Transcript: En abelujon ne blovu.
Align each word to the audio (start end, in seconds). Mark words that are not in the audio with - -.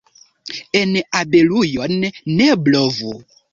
En 0.79 0.95
abelujon 1.21 1.95
ne 2.39 2.51
blovu. 2.65 3.15